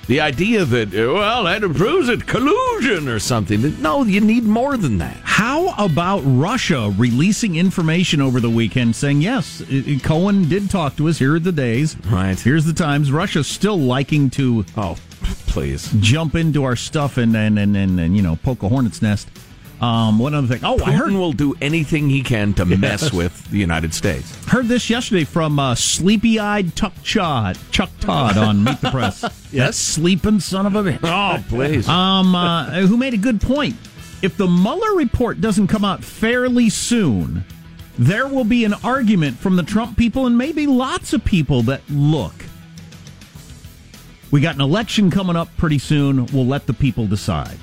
[0.06, 3.80] the idea that, uh, well, that proves it, collusion or something.
[3.82, 5.16] No, you need more than that.
[5.22, 9.62] How about Russia releasing information over the weekend saying, yes,
[10.02, 11.18] Cohen did talk to us.
[11.18, 11.96] Here are the days.
[12.06, 12.38] Right.
[12.38, 13.10] Here's the times.
[13.10, 14.64] Russia's still liking to.
[14.76, 14.96] Oh,
[15.46, 15.92] please.
[16.00, 19.28] Jump into our stuff and, and, and, and, and you know, poke a hornet's nest.
[19.80, 20.64] Um, one other thing.
[20.64, 22.78] Oh, Putin I heard will do anything he can to Yes.
[22.78, 24.34] mess with the United States.
[24.46, 29.22] heard this yesterday from uh, sleepy-eyed Chuck Todd, Chuck Todd on Meet the Press.
[29.52, 31.00] That sleeping son of a bitch.
[31.02, 31.88] Oh, please.
[31.88, 33.76] Um, uh, who made a good point.
[34.22, 37.44] If the Mueller report doesn't come out fairly soon,
[37.98, 41.82] there will be an argument from the Trump people and maybe lots of people that
[41.90, 42.32] look.
[44.30, 46.26] We got an election coming up pretty soon.
[46.26, 47.58] We'll let the people decide.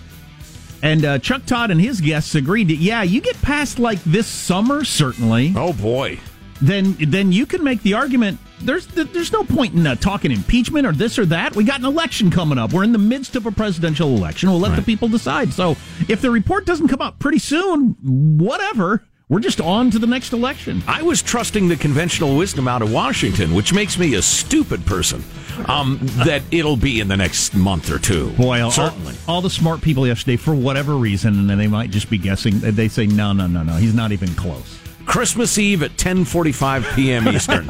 [0.83, 4.27] And uh, Chuck Todd and his guests agreed that yeah, you get past like this
[4.27, 5.53] summer certainly.
[5.55, 6.19] Oh boy.
[6.61, 8.37] Then then you can make the argument.
[8.59, 11.55] There's there's no point in uh, talking impeachment or this or that.
[11.55, 12.73] We got an election coming up.
[12.73, 14.49] We're in the midst of a presidential election.
[14.49, 15.53] We'll let the people decide.
[15.53, 15.71] So
[16.09, 19.05] if the report doesn't come out pretty soon, whatever.
[19.29, 20.83] We're just on to the next election.
[20.85, 25.23] I was trusting the conventional wisdom out of Washington, which makes me a stupid person.
[25.67, 28.31] Um, that it'll be in the next month or two.
[28.31, 29.15] Boy, all, certainly.
[29.27, 32.59] all the smart people yesterday, for whatever reason, and they might just be guessing.
[32.59, 33.75] They say, no, no, no, no.
[33.75, 34.79] He's not even close.
[35.05, 37.27] Christmas Eve at 10:45 p.m.
[37.27, 37.67] Eastern.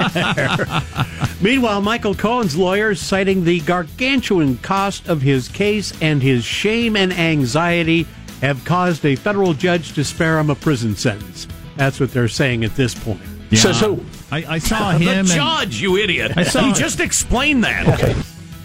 [1.42, 7.12] Meanwhile, Michael Cohen's lawyers citing the gargantuan cost of his case and his shame and
[7.12, 8.08] anxiety
[8.44, 11.48] have caused a federal judge to spare him a prison sentence.
[11.78, 13.22] That's what they're saying at this point.
[13.50, 13.96] Yeah.
[14.32, 15.00] I, I saw him.
[15.06, 16.34] the and- judge, you idiot.
[16.36, 16.76] I saw he it.
[16.76, 17.88] just explained that.
[17.88, 18.16] Okay.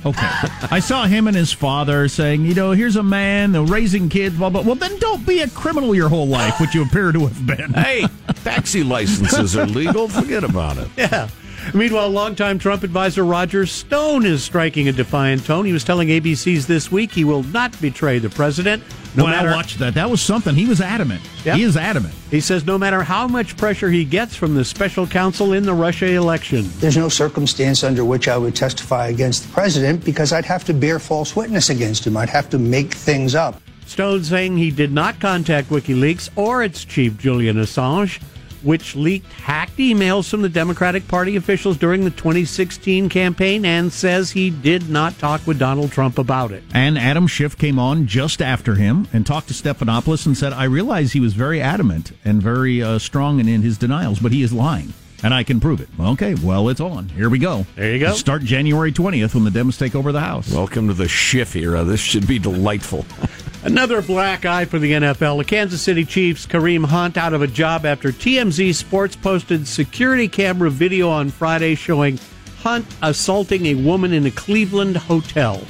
[0.06, 0.28] Okay.
[0.70, 4.48] I saw him and his father saying, you know, here's a man raising kids, blah,
[4.48, 4.62] blah.
[4.62, 7.72] Well, then don't be a criminal your whole life, which you appear to have been.
[7.72, 8.06] Hey,
[8.44, 10.08] taxi licenses are legal.
[10.08, 10.88] Forget about it.
[10.96, 11.28] Yeah.
[11.74, 15.64] Meanwhile, longtime Trump advisor Roger Stone is striking a defiant tone.
[15.64, 18.82] He was telling ABC's This Week he will not betray the president.
[19.14, 19.94] No Well, I watched that.
[19.94, 20.54] That was something.
[20.54, 21.20] He was adamant.
[21.44, 21.56] Yep.
[21.56, 22.14] He is adamant.
[22.30, 25.74] He says no matter how much pressure he gets from the special counsel in the
[25.74, 26.66] Russia election.
[26.78, 30.74] There's no circumstance under which I would testify against the president because I'd have to
[30.74, 32.16] bear false witness against him.
[32.16, 33.60] I'd have to make things up.
[33.86, 38.20] Stone saying he did not contact WikiLeaks or its chief Julian Assange,
[38.62, 44.30] which leaked hacked emails from the Democratic Party officials during the 2016 campaign and says
[44.30, 46.62] he did not talk with Donald Trump about it.
[46.74, 50.64] And Adam Schiff came on just after him and talked to Stephanopoulos and said, I
[50.64, 54.42] realize he was very adamant and very uh, strong in, in his denials, but he
[54.42, 54.92] is lying.
[55.22, 55.88] And I can prove it.
[55.98, 57.08] Okay, well, it's on.
[57.08, 57.66] Here we go.
[57.74, 58.12] There you go.
[58.12, 60.52] Start January 20th when the Dems take over the House.
[60.52, 61.82] Welcome to the Schiff era.
[61.82, 63.04] This should be delightful.
[63.68, 65.36] Another black eye for the NFL.
[65.36, 70.26] The Kansas City Chiefs' Kareem Hunt out of a job after TMZ Sports posted security
[70.26, 72.18] camera video on Friday showing
[72.60, 75.60] Hunt assaulting a woman in a Cleveland hotel.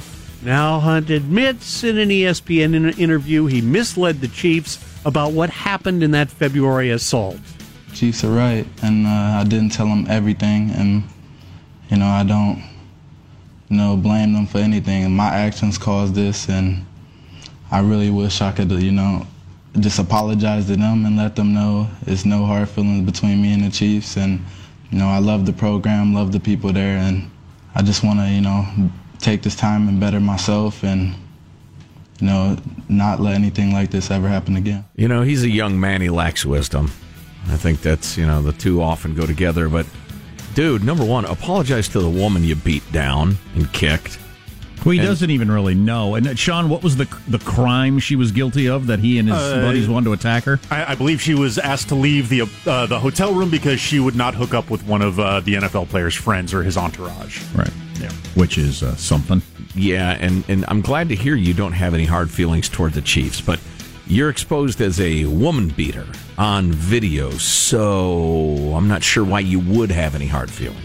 [0.41, 6.11] Now, Hunt admits in an ESPN interview he misled the Chiefs about what happened in
[6.11, 7.37] that February assault.
[7.93, 11.03] Chiefs are right, and uh, I didn't tell them everything, and
[11.91, 12.63] you know I don't,
[13.67, 15.11] you know, blame them for anything.
[15.11, 16.85] My actions caused this, and
[17.71, 19.25] I really wish I could, you know,
[19.79, 23.63] just apologize to them and let them know it's no hard feelings between me and
[23.63, 24.43] the Chiefs, and
[24.91, 27.29] you know I love the program, love the people there, and
[27.75, 28.65] I just want to, you know,
[29.19, 31.13] take this time and better myself, and
[32.19, 32.57] you know,
[32.89, 34.85] not let anything like this ever happen again.
[34.95, 36.01] You know, he's a young man.
[36.01, 36.91] He lacks wisdom.
[37.47, 39.69] I think that's, you know, the two often go together.
[39.69, 39.85] But,
[40.53, 44.19] dude, number one, apologize to the woman you beat down and kicked.
[44.85, 46.15] Well, he And- doesn't even really know.
[46.15, 49.27] And uh, Sean, what was the the crime she was guilty of that he and
[49.29, 50.59] his Uh, buddies wanted to attack her?
[50.71, 53.99] I, I believe she was asked to leave the uh, the hotel room because she
[53.99, 57.41] would not hook up with one of uh, the NFL player's friends or his entourage.
[57.55, 57.69] Right.
[57.99, 58.09] Yeah.
[58.35, 59.41] Which is uh, something.
[59.75, 63.01] Yeah, and, and I'm glad to hear you don't have any hard feelings toward the
[63.01, 63.59] Chiefs, but
[64.07, 69.91] you're exposed as a woman beater on video, so I'm not sure why you would
[69.91, 70.83] have any hard feelings.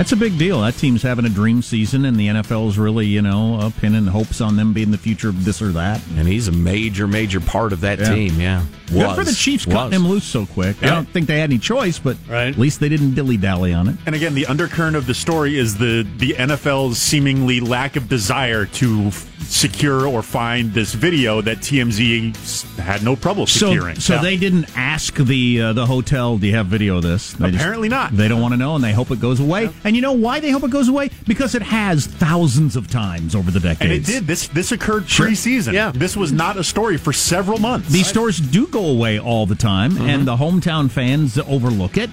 [0.00, 0.62] That's a big deal.
[0.62, 4.40] That team's having a dream season, and the NFL's really, you know, uh, pinning hopes
[4.40, 6.00] on them being the future of this or that.
[6.16, 8.14] And he's a major, major part of that Yeah.
[8.14, 8.40] team.
[8.40, 9.74] Yeah, Good for the Chiefs Was.
[9.74, 10.82] cutting him loose so quick.
[10.82, 13.88] I don't think they had any choice, but at least they didn't dilly dally on
[13.88, 13.96] it.
[14.06, 18.64] And again, the undercurrent of the story is the the NFL's seemingly lack of desire
[18.64, 23.96] to f- secure or find this video that TMZ had no trouble So, securing.
[24.00, 24.22] so Yeah.
[24.22, 27.60] they didn't ask the uh, the hotel, "Do you have video of this?" They just-
[27.62, 28.16] Apparently not.
[28.16, 29.70] They don't want to know, and they hope it goes away.
[29.84, 31.10] And you know why they hope it goes away?
[31.26, 33.80] Because it has thousands of times over the decades.
[33.82, 34.26] and it did.
[34.26, 35.26] This this occurred Sure.
[35.28, 35.72] preseason.
[35.72, 35.92] Yeah.
[35.94, 37.88] this was not a story for several months.
[37.88, 40.08] These stories do go away all the time, Mm-hmm.
[40.08, 42.10] and the hometown fans overlook it.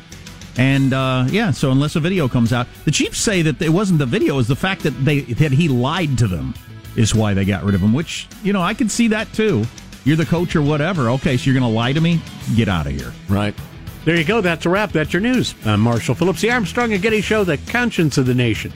[0.58, 4.00] And uh, yeah, so unless a video comes out, the Chiefs say that it wasn't
[4.00, 6.56] the video; it was the fact that they that he lied to them
[6.97, 7.93] is why they got rid of him.
[7.93, 9.63] Which you know I can see that too.
[10.03, 11.10] You're the coach or whatever.
[11.12, 12.21] Okay, so you're going to lie to me?
[12.55, 13.13] Get out of here.
[13.29, 13.53] Right.
[14.05, 14.39] There you go.
[14.39, 14.93] That's a wrap.
[14.93, 15.53] That's your news.
[15.65, 18.71] I'm Marshall Phillips, the Armstrong and Getty Show, the conscience of the nation.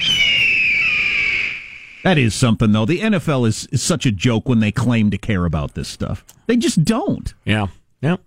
[2.03, 2.85] That is something though.
[2.85, 6.25] The NFL is, is such a joke when they claim to care about this stuff.
[6.47, 7.33] They just don't.
[7.45, 7.67] Yeah.
[8.01, 8.17] Yeah.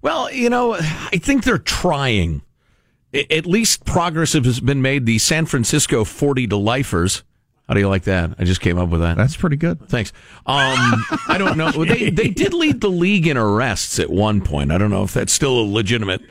[0.00, 2.42] Well, you know, I think they're trying.
[3.12, 5.04] I- At least progress has been made.
[5.04, 7.24] The San Francisco 40 to lifers.
[7.68, 8.30] How do you like that?
[8.38, 9.18] I just came up with that.
[9.18, 9.88] That's pretty good.
[9.88, 10.12] Thanks.
[10.46, 11.70] Um, I don't know.
[11.70, 14.72] They they did lead the league in arrests at one point.
[14.72, 16.22] I don't know if that's still a legitimate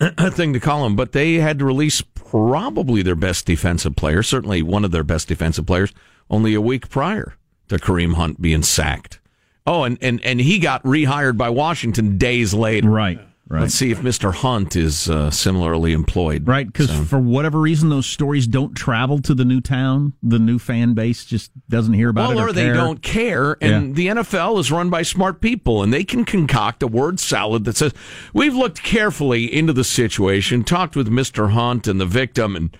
[0.32, 4.62] thing to call them, but they had to release probably their best defensive player, certainly
[4.62, 5.92] one of their best defensive players,
[6.28, 7.36] only a week prior
[7.68, 9.18] to Kareem Hunt being sacked.
[9.66, 12.90] Oh, and, and, and he got rehired by Washington days later.
[12.90, 13.20] Right.
[13.52, 13.60] Right.
[13.60, 14.32] Let's see if Mr.
[14.32, 16.48] Hunt is uh, similarly employed.
[16.48, 20.14] Right, because So- for whatever reason, those stories don't travel to the new town.
[20.22, 22.50] The new fan base just doesn't hear about well, it.
[22.50, 22.72] or, they care.
[22.72, 23.58] don't care.
[23.60, 27.64] And the NFL is run by smart people, and they can concoct a word salad
[27.66, 27.92] that says,
[28.32, 31.50] We've looked carefully into the situation, talked with Mr.
[31.50, 32.74] Hunt and the victim, and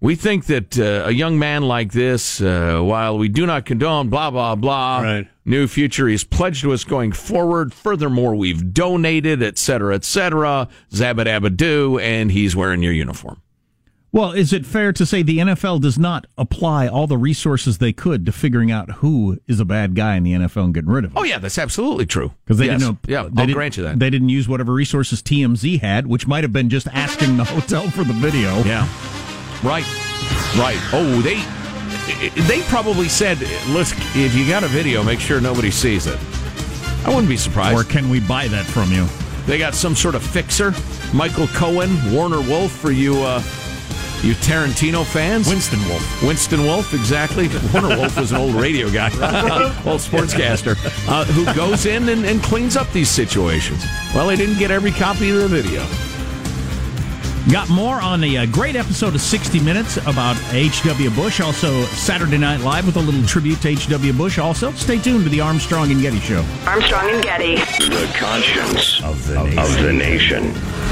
[0.00, 4.08] we think that uh, a young man like this, uh, while we do not condone
[4.08, 7.74] blah, blah, blah, new future, he's pledged to us going forward.
[7.74, 13.42] Furthermore, we've donated, et cetera, et cetera, zabba and he's wearing your uniform.
[14.12, 17.92] Well, is it fair to say the NFL does not apply all the resources they
[17.92, 21.04] could to figuring out who is a bad guy in the NFL and getting rid
[21.04, 21.18] of him?
[21.18, 22.32] Oh, yeah, that's absolutely true.
[22.44, 22.80] Because they Yes.
[22.80, 22.98] didn't.
[23.06, 24.00] Yeah, they I'll didn't- grant you that.
[24.00, 27.88] They didn't use whatever resources TMZ had, which might have been just asking the hotel
[27.90, 28.64] for the video.
[28.64, 28.88] Yeah.
[29.62, 29.84] Right.
[30.58, 30.78] Right.
[30.92, 31.36] Oh, they
[32.46, 36.18] they probably said, "Listen, if you got a video, make sure nobody sees it."
[37.04, 37.78] I wouldn't be surprised.
[37.78, 39.06] Or can we buy that from you?
[39.46, 40.74] They got some sort of fixer,
[41.14, 43.42] Michael Cohen, Warner Wolf for you uh
[44.22, 45.48] you Tarantino fans.
[45.48, 46.22] Winston Wolf.
[46.22, 47.48] Winston Wolf, exactly.
[47.72, 49.08] Warner Wolf was an old radio guy,
[49.86, 50.76] old sportscaster,
[51.08, 53.82] uh, who goes in and, and cleans up these situations.
[54.14, 56.09] Well, they didn't get every copy of the video.
[57.50, 61.10] Got more on the uh, great episode of 60 Minutes about H.W.
[61.10, 61.40] Bush.
[61.40, 64.12] Also, Saturday Night Live with a little tribute to H.W.
[64.12, 64.38] Bush.
[64.38, 66.44] Also, stay tuned to the Armstrong and Getty Show.
[66.64, 67.56] Armstrong and Getty.
[67.56, 69.58] The conscience of the nation.
[69.58, 70.89] Of the nation.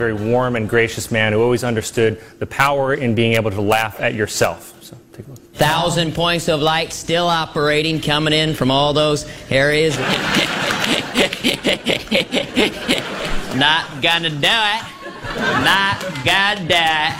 [0.00, 4.00] Very warm and gracious man who always understood the power in being able to laugh
[4.00, 4.74] at yourself.
[4.82, 5.38] So take a look.
[5.52, 9.98] Thousand points of light still operating, coming in from all those areas.
[13.58, 14.82] Not gonna do it.
[15.62, 17.14] Not gonna do it.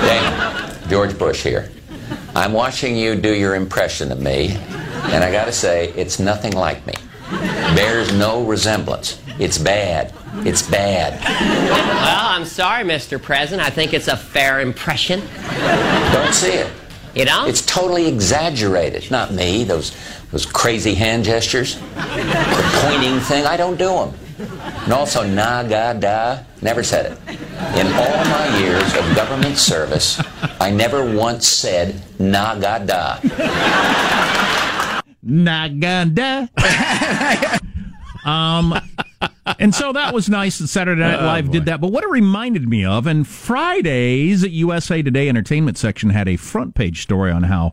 [0.00, 1.70] Dana, George Bush here.
[2.34, 4.56] I'm watching you do your impression of me,
[5.12, 6.94] and I gotta say, it's nothing like me.
[7.76, 9.20] Bears no resemblance.
[9.38, 10.12] It's bad.
[10.46, 11.20] It's bad.
[11.20, 13.20] Well, I'm sorry, Mr.
[13.20, 13.66] President.
[13.66, 15.20] I think it's a fair impression.
[16.12, 16.72] Don't see it.
[17.14, 17.48] You don't?
[17.48, 19.10] It's totally exaggerated.
[19.10, 19.92] Not me, those
[20.32, 21.76] those crazy hand gestures.
[21.76, 24.14] The pointing thing, I don't do them.
[24.82, 27.18] And also, na, ga, da, never said it.
[27.78, 30.20] In all my years of government service,
[30.60, 33.18] I never once said na, ga, da.
[35.24, 36.48] Naganda.
[38.24, 38.78] um,
[39.58, 41.80] and so that was nice that Saturday Night Oh, Live did that.
[41.80, 46.74] But what it reminded me of, and Friday's USA Today Entertainment section had a front
[46.74, 47.72] page story on how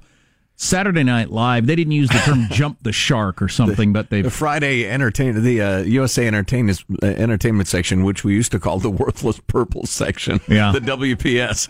[0.61, 1.65] Saturday Night Live.
[1.65, 5.41] They didn't use the term "jump the shark" or something, but they The Friday entertain
[5.41, 9.87] the uh, USA Entertainment uh, Entertainment section, which we used to call the worthless purple
[9.87, 10.71] section, Yeah.
[10.71, 11.67] the WPS.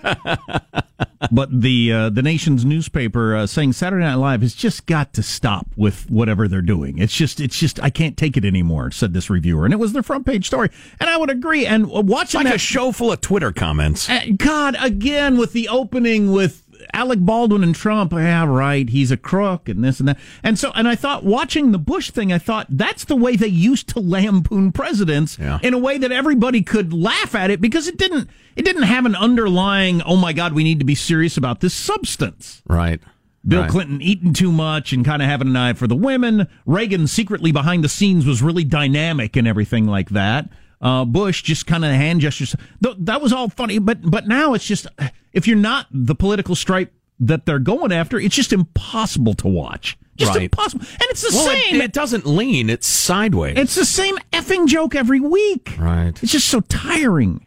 [1.32, 5.24] but the uh, the nation's newspaper uh, saying Saturday Night Live has just got to
[5.24, 6.98] stop with whatever they're doing.
[6.98, 9.94] It's just it's just I can't take it anymore," said this reviewer, and it was
[9.94, 10.70] their front page story.
[11.00, 11.66] And I would agree.
[11.66, 14.10] And watching like that a show full of Twitter comments.
[14.10, 16.61] Uh, God, again with the opening with
[16.94, 18.14] Alec Baldwin and Trump.
[18.14, 18.88] Yeah, right.
[18.90, 20.20] He's a crook and this and that.
[20.44, 23.48] And so, and I thought watching the Bush thing, I thought that's the way they
[23.48, 27.98] used to lampoon presidents in a way that everybody could laugh at it because it
[27.98, 28.30] didn't.
[28.56, 30.02] It didn't have an underlying.
[30.02, 32.62] Oh my God, we need to be serious about this substance.
[32.68, 33.00] Right.
[33.48, 33.70] Bill Right.
[33.72, 36.48] Clinton eating too much and kind of having an eye for the women.
[36.66, 40.50] Reagan secretly behind the scenes was really dynamic and everything like that.
[40.82, 42.56] Uh, Bush just kind of hand gestures.
[42.84, 44.88] Th- That was all funny, but but now it's just
[45.32, 49.98] if you're not the political stripe that they're going after, it's just impossible to watch.
[50.18, 50.44] Just Right.
[50.44, 50.84] impossible.
[50.86, 51.82] And it's the well, it- same.
[51.82, 53.58] It, doesn't lean; it's sideways.
[53.58, 55.76] it's the same effing joke every week.
[55.80, 56.18] right.
[56.24, 57.46] It's just so tiring.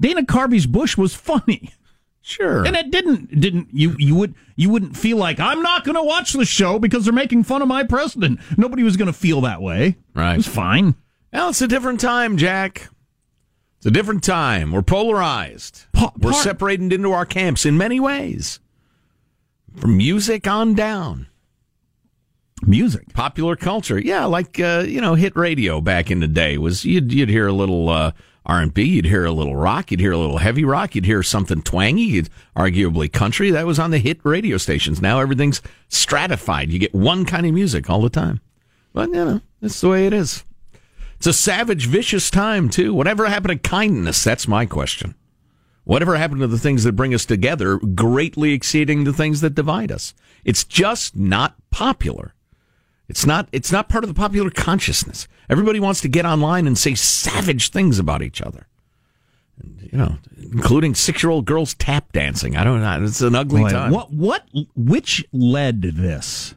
[0.00, 1.70] Dana Carvey's Bush was funny.
[2.20, 2.64] Sure.
[2.64, 6.02] And it didn't didn't you you would you wouldn't feel like I'm not going to
[6.02, 8.40] watch the show because they're making fun of my president.
[8.56, 9.96] Nobody was going to feel that way.
[10.14, 10.32] Right.
[10.32, 10.94] It was fine.
[11.34, 12.88] Well, it's a different time, Jack.
[13.78, 14.70] It's a different time.
[14.70, 15.84] We're polarized.
[15.92, 18.60] We're part- separated into our camps in many ways.
[19.74, 21.26] From music on down.
[22.62, 23.12] Music.
[23.12, 23.98] Popular culture.
[23.98, 27.48] Yeah, like uh, you know, hit radio back in the day was you'd you'd hear
[27.48, 28.12] a little uh,
[28.46, 31.62] R&B, you'd hear a little rock, you'd hear a little heavy rock, you'd hear something
[31.62, 33.50] twangy, you'd, arguably country.
[33.50, 35.02] That was on the hit radio stations.
[35.02, 36.70] Now everything's stratified.
[36.70, 38.40] You get one kind of music all the time.
[38.92, 40.44] But you know, that's the way it is.
[41.24, 42.92] It's a savage, vicious time, too.
[42.92, 44.22] Whatever happened to kindness?
[44.22, 45.14] That's my question.
[45.84, 49.90] Whatever happened to the things that bring us together, greatly exceeding the things that divide
[49.90, 50.12] us?
[50.44, 52.34] It's just not popular.
[53.08, 53.48] It's not.
[53.52, 55.26] It's not part of the popular consciousness.
[55.48, 58.66] Everybody wants to get online and say savage things about each other.
[59.58, 60.18] And, you know,
[60.52, 62.54] including six-year-old girls tap dancing.
[62.54, 63.02] I don't know.
[63.02, 63.92] It's an ugly Boy, time.
[63.92, 64.46] What what
[64.76, 66.54] which led this?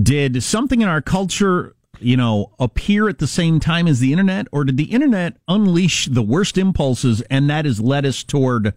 [0.00, 4.46] Did something in our culture, you know, appear at the same time as the internet
[4.52, 8.74] or did the internet unleash the worst impulses and that has led us toward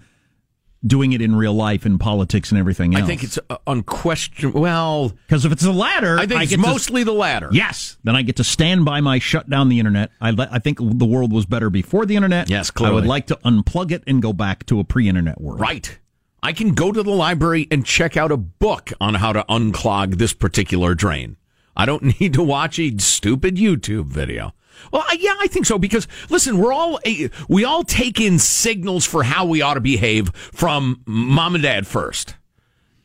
[0.85, 3.03] doing it in real life in politics and everything else?
[3.03, 4.59] I think it's uh, unquestionable.
[4.61, 7.49] Well, because if it's the latter, I think it's get to- mostly the latter.
[7.51, 10.11] Yes, then I get to stand by my shut down the internet.
[10.19, 12.49] I le- I think the world was better before the internet.
[12.49, 12.91] Yes, clearly.
[12.91, 15.59] I would like to unplug it and go back to a pre-internet world.
[15.61, 15.99] Right.
[16.45, 20.17] I can go to the library and check out a book on how to unclog
[20.17, 21.37] this particular drain.
[21.75, 24.53] I don't need to watch a stupid YouTube video.
[24.91, 29.05] Well, yeah, I think so because listen, we're all eh, we all take in signals
[29.05, 32.35] for how we ought to behave from mom and dad first.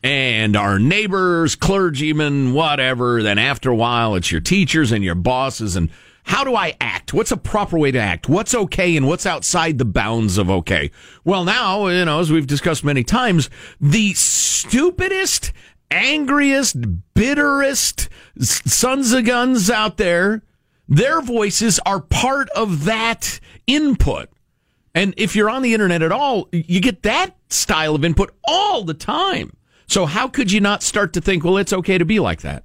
[0.01, 5.75] And our neighbors, clergymen, whatever, then after a while it's your teachers and your bosses
[5.75, 5.89] and
[6.23, 7.11] how do I act?
[7.11, 8.29] What's a proper way to act?
[8.29, 10.91] What's okay and what's outside the bounds of okay?
[11.23, 13.49] Well, now, you know, as we've discussed many times,
[13.81, 15.51] the stupidest,
[15.91, 16.77] angriest,
[17.13, 18.09] bitterest
[18.39, 20.43] sons of guns out there,
[20.87, 24.29] their voices are part of that input.
[24.95, 28.83] And if you're on the internet at all, you get that style of input all
[28.83, 29.55] the time.
[29.87, 32.63] So how could you not start to think, well, it's okay to be like that?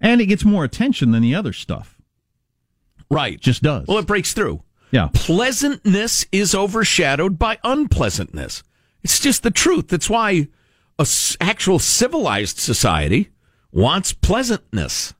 [0.00, 1.98] And it gets more attention than the other stuff.
[3.10, 3.40] Right.
[3.40, 3.86] Just does.
[3.86, 4.62] Well, it breaks through.
[4.90, 5.08] Yeah.
[5.14, 8.62] Pleasantness is overshadowed by unpleasantness.
[9.02, 9.88] It's just the truth.
[9.88, 10.48] That's why
[10.98, 13.30] a s- actual civilized society
[13.72, 15.14] wants pleasantness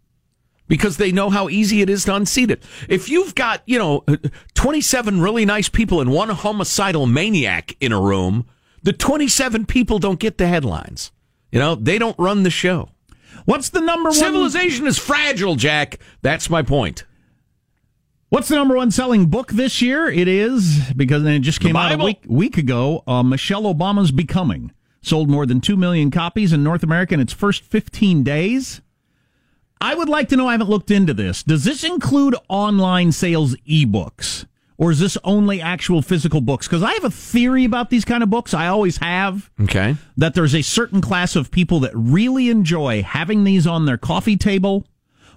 [0.68, 2.62] because they know how easy it is to unseat it.
[2.88, 4.04] If you've got, you know,
[4.54, 8.46] 27 really nice people and one homicidal maniac in a room,
[8.82, 11.12] the 27 people don't get the headlines.
[11.52, 12.88] You know, they don't run the show.
[13.44, 14.18] What's the number one?
[14.18, 16.00] Civilization is fragile, Jack.
[16.22, 17.04] That's my point.
[18.28, 20.08] What's the number one selling book this year?
[20.08, 23.04] It is because it just came out a week week ago.
[23.06, 24.72] Uh, Michelle Obama's Becoming
[25.06, 28.80] sold more than two million copies in North America in its first 15 days.
[29.80, 30.48] I would like to know.
[30.48, 31.42] I haven't looked into this.
[31.42, 34.46] Does this include online sales ebooks,
[34.78, 36.66] or is this only actual physical books?
[36.66, 38.52] Because I have a theory about these kind of books.
[38.54, 39.96] I always have Okay.
[40.16, 44.36] that there's a certain class of people that really enjoy having these on their coffee
[44.36, 44.86] table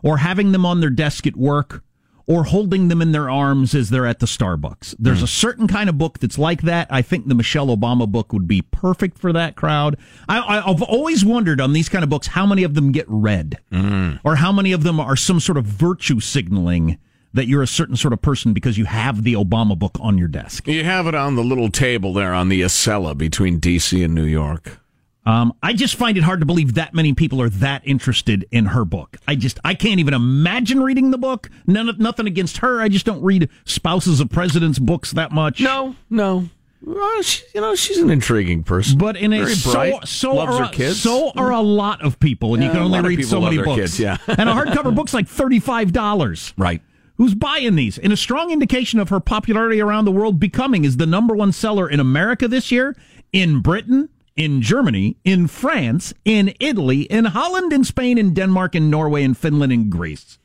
[0.02, 1.84] or having them on their desk at work
[2.30, 4.96] or holding them in their arms as they're at the Starbucks.
[5.00, 5.24] There's hmm.
[5.24, 6.88] a certain kind of book that's like that.
[6.92, 9.98] I think the Michelle Obama book would be perfect for that crowd.
[10.30, 13.06] I, I, I've always wondered on these kind of books how many of them get
[13.10, 14.14] read hmm.
[14.24, 17.00] or how many of them are some sort of virtue signaling
[17.34, 20.28] that you're a certain sort of person because you have the Obama book on your
[20.28, 20.68] desk.
[20.68, 24.04] You have it on the little table there on the Acela between D.C.
[24.04, 24.80] and New York.
[25.26, 28.68] Um, I just find it hard to believe that many people are that interested in
[28.68, 29.18] her book.
[29.28, 31.50] I just I can't even imagine reading the book.
[31.68, 32.82] None, nothing against her.
[32.82, 35.60] I just don't read spouses of presidents books that much.
[35.60, 36.50] No, no.
[36.82, 38.98] Well, she, you know, she's an intriguing person.
[38.98, 41.02] But in a Very so bright, so loves are, her kids.
[41.02, 43.76] so are a lot of people, and Yeah, you can only read so many books.
[43.76, 44.18] kids, yeah.
[44.28, 46.54] and a hardcover book's like thirty five dollars.
[46.58, 46.82] Right.
[47.18, 47.98] Who's buying these?
[47.98, 51.52] And a strong indication of her popularity around the world, becoming is the number one
[51.52, 52.96] seller in America this year,
[53.34, 54.08] in Britain,
[54.40, 59.34] in Germany, in France, in Italy, in Holland, in Spain, in Denmark, in Norway, in
[59.34, 60.40] Finland, in Greece.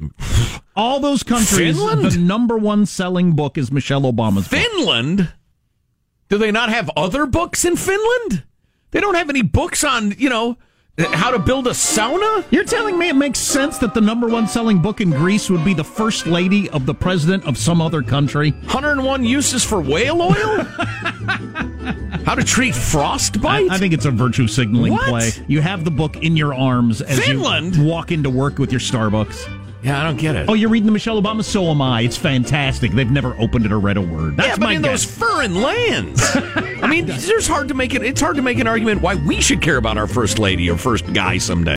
[0.75, 2.05] All those countries, Finland?
[2.05, 4.59] the number one selling book is Michelle Obama's book.
[4.59, 5.33] Finland?
[6.29, 8.43] Do they not have other books in Finland?
[8.91, 10.57] They don't have any books on, you know,
[10.99, 12.45] how to build a sauna?
[12.51, 15.65] You're telling me it makes sense that the number one selling book in Greece would
[15.65, 18.51] be the first lady of the president of some other country?
[18.51, 20.67] 101 uses for whale oil?
[22.25, 23.71] how to treat frostbite?
[23.71, 25.09] I, I think it's a virtue signaling What?
[25.09, 25.31] play.
[25.47, 27.77] You have the book in your arms as Finland?
[27.77, 29.49] you walk into work with your Starbucks.
[29.83, 30.49] yeah, I don't get it.
[30.49, 31.45] Oh, you're reading the Michelle Obama?
[31.45, 32.01] So am I.
[32.03, 32.93] It's fantastic.
[32.93, 34.37] They've never opened it or read a word.
[34.37, 35.05] That's yeah, but my in guess.
[35.05, 36.23] those foreign lands.
[36.35, 38.03] I mean, there's hard to make it.
[38.03, 40.77] It's hard to make an argument why we should care about our first lady or
[40.79, 41.77] first guy someday.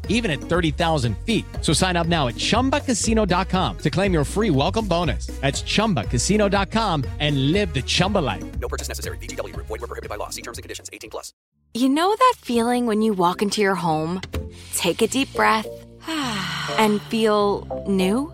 [0.11, 1.43] even at 30,000 feet.
[1.61, 5.25] So sign up now at chumbacasino.com to claim your free welcome bonus.
[5.41, 8.43] That's chumbacasino.com and live the Chumba life.
[8.59, 9.17] No purchase necessary.
[9.17, 9.65] VGW Group.
[9.67, 10.29] Void were prohibited by law.
[10.29, 10.91] See terms and conditions.
[10.93, 11.33] 18 plus.
[11.73, 14.21] You know that feeling when you walk into your home,
[14.75, 15.67] take a deep breath,
[16.07, 18.33] and feel new?